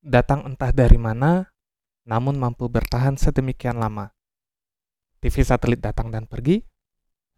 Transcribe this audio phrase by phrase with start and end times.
[0.00, 1.52] datang entah dari mana,
[2.08, 4.16] namun mampu bertahan sedemikian lama.
[5.20, 6.64] TV satelit datang dan pergi,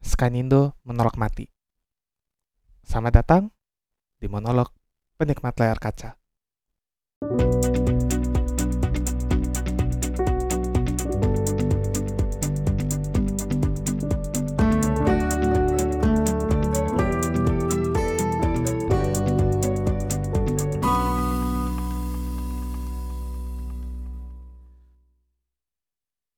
[0.02, 1.50] Skynindo menolak mati.
[2.82, 3.42] Selamat datang
[4.18, 4.70] di monolog
[5.18, 6.18] penikmat layar kaca.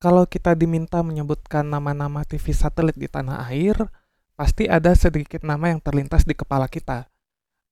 [0.05, 3.89] Kalau kita diminta menyebutkan nama-nama TV satelit di tanah air,
[4.37, 7.09] pasti ada sedikit nama yang terlintas di kepala kita.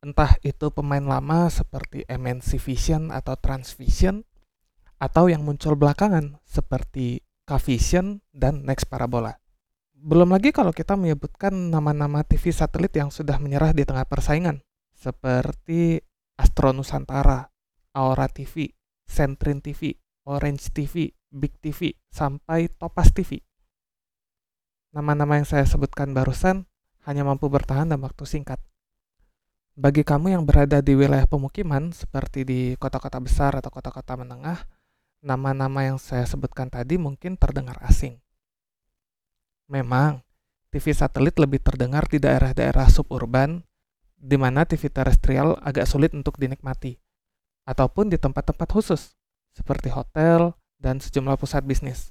[0.00, 4.24] Entah itu pemain lama seperti MNC Vision atau Transvision,
[4.96, 9.36] atau yang muncul belakangan seperti K-Vision dan Next Parabola.
[9.92, 14.64] Belum lagi kalau kita menyebutkan nama-nama TV satelit yang sudah menyerah di tengah persaingan,
[14.96, 16.00] seperti
[16.40, 17.52] Astro Nusantara,
[17.92, 18.72] Aura TV,
[19.04, 23.40] Sentrin TV, Orange TV, Big TV, sampai Topas TV.
[24.92, 26.68] Nama-nama yang saya sebutkan barusan
[27.08, 28.60] hanya mampu bertahan dalam waktu singkat.
[29.72, 34.68] Bagi kamu yang berada di wilayah pemukiman, seperti di kota-kota besar atau kota-kota menengah,
[35.24, 38.20] nama-nama yang saya sebutkan tadi mungkin terdengar asing.
[39.72, 40.20] Memang,
[40.68, 43.64] TV satelit lebih terdengar di daerah-daerah suburban,
[44.20, 47.00] di mana TV terestrial agak sulit untuk dinikmati,
[47.64, 49.16] ataupun di tempat-tempat khusus,
[49.56, 50.52] seperti hotel,
[50.82, 52.10] dan sejumlah pusat bisnis.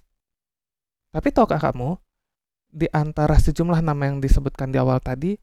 [1.11, 1.99] Tapi tahukah kamu,
[2.71, 5.35] di antara sejumlah nama yang disebutkan di awal tadi,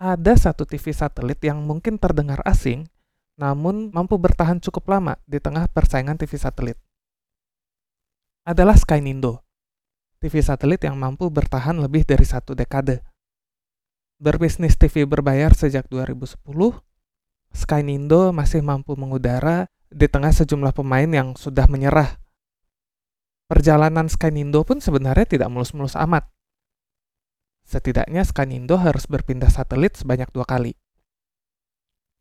[0.00, 2.88] ada satu TV satelit yang mungkin terdengar asing,
[3.36, 6.80] namun mampu bertahan cukup lama di tengah persaingan TV satelit.
[8.48, 9.44] Adalah Skynindo,
[10.16, 13.04] TV satelit yang mampu bertahan lebih dari satu dekade.
[14.20, 16.44] Berbisnis TV berbayar sejak 2010,
[17.52, 22.19] Skynindo masih mampu mengudara di tengah sejumlah pemain yang sudah menyerah
[23.50, 26.30] Perjalanan Skynindo pun sebenarnya tidak mulus-mulus amat.
[27.66, 30.78] Setidaknya Skynindo harus berpindah satelit sebanyak dua kali.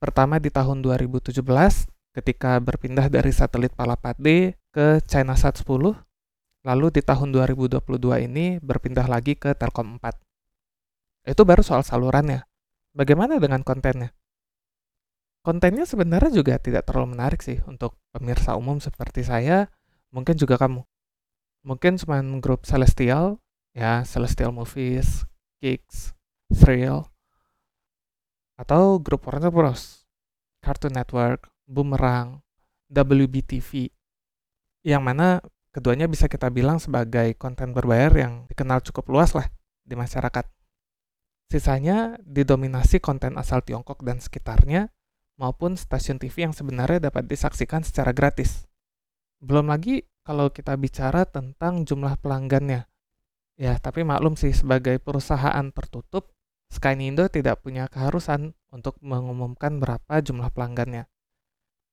[0.02, 1.38] Pertama di tahun 2017
[2.18, 6.02] ketika berpindah dari satelit Palapa-D ke ChinaSat 10,
[6.66, 11.30] lalu di tahun 2022 ini berpindah lagi ke Telkom 4.
[11.30, 12.42] Itu baru soal salurannya.
[12.98, 14.18] Bagaimana dengan kontennya?
[15.46, 19.70] Kontennya sebenarnya juga tidak terlalu menarik sih untuk pemirsa umum seperti saya,
[20.10, 20.89] mungkin juga kamu
[21.70, 23.38] mungkin cuma grup Celestial
[23.78, 25.30] ya Celestial Movies,
[25.62, 26.18] Kicks,
[26.50, 27.06] Thrill
[28.58, 30.10] atau grup Warner Bros,
[30.66, 32.42] Cartoon Network, Boomerang,
[32.90, 33.94] WBTV
[34.82, 39.46] yang mana keduanya bisa kita bilang sebagai konten berbayar yang dikenal cukup luas lah
[39.86, 40.50] di masyarakat.
[41.54, 44.90] Sisanya didominasi konten asal Tiongkok dan sekitarnya
[45.38, 48.66] maupun stasiun TV yang sebenarnya dapat disaksikan secara gratis.
[49.40, 52.86] Belum lagi kalau kita bicara tentang jumlah pelanggannya.
[53.58, 56.30] Ya, tapi maklum sih sebagai perusahaan tertutup,
[56.70, 61.10] Skynindo tidak punya keharusan untuk mengumumkan berapa jumlah pelanggannya.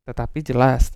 [0.05, 0.93] Tetapi jelas,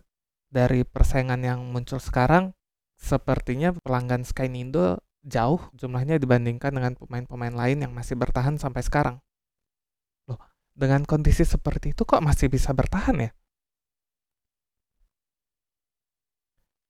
[0.53, 2.53] dari persaingan yang muncul sekarang,
[3.01, 9.17] sepertinya pelanggan Skynindo jauh jumlahnya dibandingkan dengan pemain-pemain lain yang masih bertahan sampai sekarang.
[10.29, 10.45] Loh,
[10.77, 13.33] dengan kondisi seperti itu kok masih bisa bertahan ya?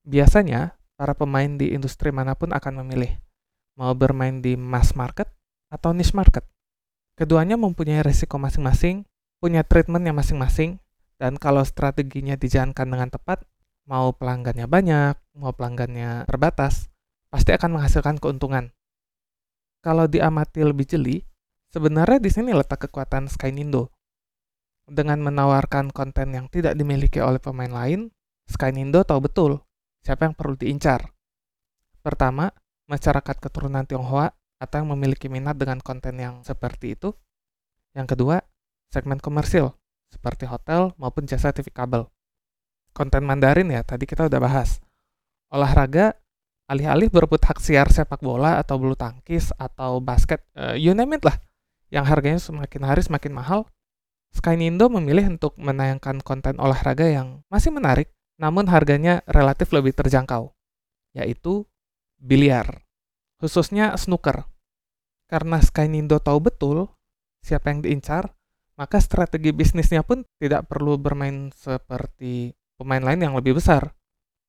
[0.09, 3.21] Biasanya, para pemain di industri mana pun akan memilih
[3.77, 5.28] mau bermain di mass market
[5.72, 6.44] atau niche market.
[7.16, 9.05] Keduanya mempunyai resiko masing-masing,
[9.41, 10.81] punya treatment yang masing-masing,
[11.21, 13.44] dan kalau strateginya dijalankan dengan tepat,
[13.84, 16.89] mau pelanggannya banyak, mau pelanggannya terbatas,
[17.28, 18.72] pasti akan menghasilkan keuntungan.
[19.84, 21.25] Kalau diamati lebih jeli,
[21.72, 23.93] sebenarnya di sini letak kekuatan Skynindo.
[24.84, 28.12] Dengan menawarkan konten yang tidak dimiliki oleh pemain lain,
[28.49, 29.60] Skynindo tahu betul
[30.05, 31.12] siapa yang perlu diincar.
[32.00, 32.50] Pertama,
[32.88, 37.16] masyarakat keturunan Tionghoa atau yang memiliki minat dengan konten yang seperti itu.
[37.97, 38.37] Yang kedua,
[38.93, 39.72] segmen komersil,
[40.12, 42.09] seperti hotel maupun jasa TV kabel.
[42.91, 44.83] Konten Mandarin ya, tadi kita udah bahas.
[45.51, 46.19] Olahraga,
[46.71, 51.22] alih-alih berebut hak siar sepak bola atau bulu tangkis atau basket, uh, you name it
[51.27, 51.39] lah,
[51.91, 53.66] yang harganya semakin hari semakin mahal,
[54.30, 60.57] Skynindo memilih untuk menayangkan konten olahraga yang masih menarik namun harganya relatif lebih terjangkau,
[61.13, 61.69] yaitu
[62.16, 62.89] biliar,
[63.37, 64.48] khususnya snooker.
[65.28, 66.89] Karena Skynindo tahu betul
[67.45, 68.33] siapa yang diincar,
[68.81, 73.92] maka strategi bisnisnya pun tidak perlu bermain seperti pemain lain yang lebih besar.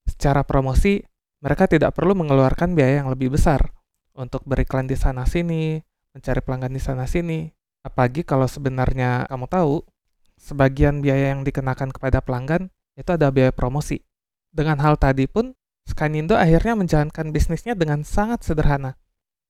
[0.08, 1.04] Secara promosi,
[1.44, 3.76] mereka tidak perlu mengeluarkan biaya yang lebih besar
[4.16, 5.84] untuk beriklan di sana-sini,
[6.16, 7.40] mencari pelanggan di sana-sini.
[7.84, 9.84] Apalagi kalau sebenarnya kamu tahu,
[10.40, 14.00] sebagian biaya yang dikenakan kepada pelanggan itu ada biaya promosi.
[14.53, 15.57] Dengan hal tadi pun,
[15.89, 19.01] Skynindo akhirnya menjalankan bisnisnya dengan sangat sederhana.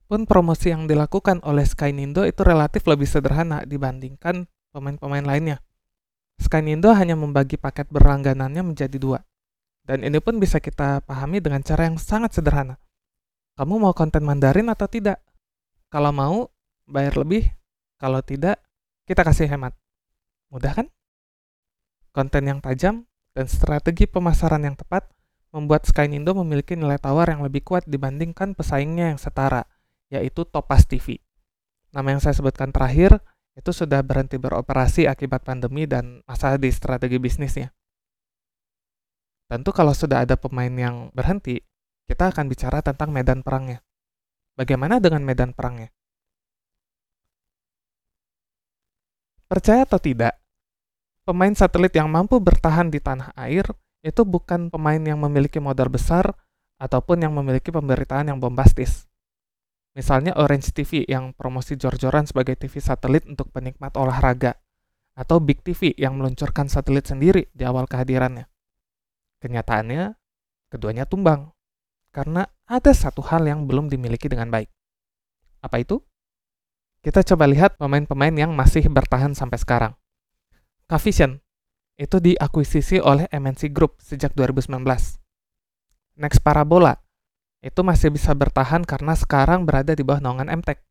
[0.08, 5.58] Pun promosi yang dilakukan oleh Skynindo itu relatif lebih sederhana dibandingkan pemain-pemain lainnya.
[6.40, 9.20] Skynindo hanya membagi paket berlangganannya menjadi dua.
[9.86, 12.80] Dan ini pun bisa kita pahami dengan cara yang sangat sederhana.
[13.60, 15.20] Kamu mau konten Mandarin atau tidak?
[15.92, 16.48] Kalau mau,
[16.88, 17.52] bayar lebih.
[18.00, 18.64] Kalau tidak,
[19.06, 19.76] kita kasih hemat.
[20.50, 20.88] Mudah kan?
[22.12, 25.08] Konten yang tajam dan strategi pemasaran yang tepat
[25.52, 29.68] membuat Skynindo memiliki nilai tawar yang lebih kuat dibandingkan pesaingnya yang setara,
[30.08, 31.20] yaitu Topas TV.
[31.92, 33.20] Nama yang saya sebutkan terakhir
[33.60, 37.68] itu sudah berhenti beroperasi akibat pandemi dan masalah di strategi bisnisnya.
[39.52, 41.60] Tentu kalau sudah ada pemain yang berhenti,
[42.08, 43.84] kita akan bicara tentang medan perangnya.
[44.56, 45.92] Bagaimana dengan medan perangnya?
[49.52, 50.40] Percaya atau tidak,
[51.24, 53.66] pemain satelit yang mampu bertahan di tanah air
[54.02, 56.34] itu bukan pemain yang memiliki modal besar
[56.82, 59.06] ataupun yang memiliki pemberitaan yang bombastis.
[59.94, 64.58] Misalnya Orange TV yang promosi jor-joran sebagai TV satelit untuk penikmat olahraga,
[65.14, 68.48] atau Big TV yang meluncurkan satelit sendiri di awal kehadirannya.
[69.44, 70.16] Kenyataannya,
[70.72, 71.52] keduanya tumbang,
[72.16, 74.72] karena ada satu hal yang belum dimiliki dengan baik.
[75.62, 76.00] Apa itu?
[77.04, 79.94] Kita coba lihat pemain-pemain yang masih bertahan sampai sekarang.
[80.92, 81.40] Kavision
[81.96, 84.84] itu diakuisisi oleh MNC Group sejak 2019.
[86.20, 87.00] Next Parabola
[87.64, 90.84] itu masih bisa bertahan karena sekarang berada di bawah naungan MTech.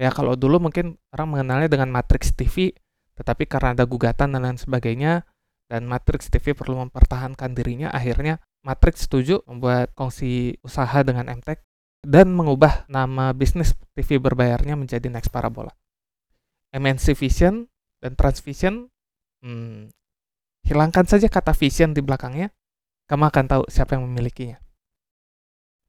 [0.00, 2.74] Ya kalau dulu mungkin orang mengenalnya dengan Matrix TV,
[3.14, 5.22] tetapi karena ada gugatan dan lain sebagainya,
[5.70, 11.62] dan Matrix TV perlu mempertahankan dirinya, akhirnya Matrix setuju membuat kongsi usaha dengan MTech
[12.02, 15.70] dan mengubah nama bisnis TV berbayarnya menjadi Next Parabola.
[16.74, 17.70] MNC Vision
[18.02, 18.90] dan Transvision
[19.44, 19.92] hmm,
[20.64, 22.48] Hilangkan saja kata vision di belakangnya,
[23.04, 24.56] kamu akan tahu siapa yang memilikinya.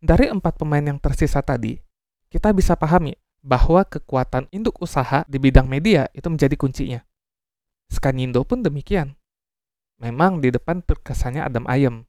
[0.04, 1.80] Dari empat pemain yang tersisa tadi,
[2.28, 7.00] kita bisa pahami bahwa kekuatan induk usaha di bidang media itu menjadi kuncinya.
[7.88, 9.16] Skanindo pun demikian.
[10.04, 12.04] Memang di depan terkesannya adem ayem,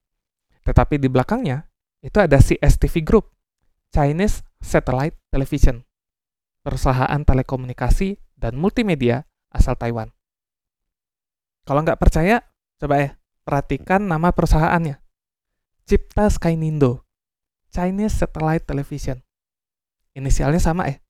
[0.66, 1.70] tetapi di belakangnya
[2.02, 3.30] itu ada CSTV Group,
[3.94, 5.86] Chinese Satellite Television,
[6.66, 9.22] perusahaan telekomunikasi dan multimedia
[9.54, 10.15] asal Taiwan.
[11.66, 12.46] Kalau nggak percaya,
[12.76, 13.10] Coba ya,
[13.48, 15.00] perhatikan nama perusahaannya.
[15.88, 17.08] Cipta Skynindo,
[17.72, 19.24] Chinese Satellite Television.
[20.12, 21.00] Inisialnya sama ya,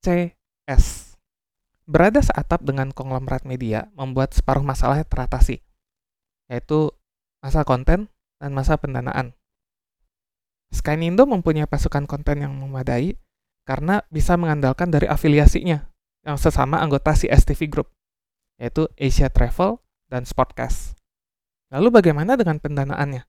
[0.00, 1.12] CS.
[1.84, 5.60] Berada seatap dengan konglomerat media membuat separuh masalahnya teratasi,
[6.48, 6.94] yaitu
[7.44, 8.08] masa konten
[8.40, 9.36] dan masa pendanaan.
[10.72, 13.18] Skynindo mempunyai pasukan konten yang memadai
[13.68, 15.90] karena bisa mengandalkan dari afiliasinya
[16.24, 17.92] yang sesama anggota CSTV Group,
[18.56, 20.98] yaitu Asia Travel dan Sportcast.
[21.70, 23.22] Lalu bagaimana dengan pendanaannya?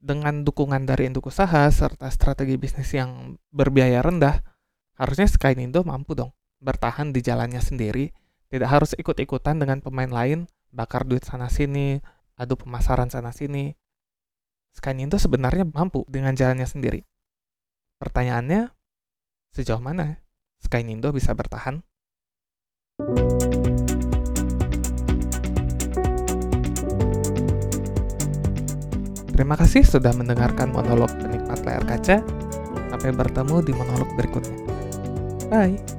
[0.00, 4.40] Dengan dukungan dari induk usaha serta strategi bisnis yang berbiaya rendah,
[4.96, 8.16] harusnya Skynindo mampu dong bertahan di jalannya sendiri,
[8.48, 12.00] tidak harus ikut-ikutan dengan pemain lain, bakar duit sana-sini,
[12.36, 13.76] adu pemasaran sana-sini.
[14.72, 17.00] Skynindo sebenarnya mampu dengan jalannya sendiri.
[17.96, 18.72] Pertanyaannya,
[19.56, 20.20] sejauh mana
[20.60, 21.80] Skynindo bisa bertahan?
[29.36, 32.24] Terima kasih sudah mendengarkan monolog penikmat layar kaca.
[32.88, 34.56] Sampai bertemu di monolog berikutnya.
[35.52, 35.95] Bye.